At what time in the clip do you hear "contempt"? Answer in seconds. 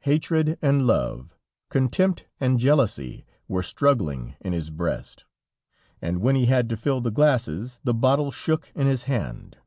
1.68-2.26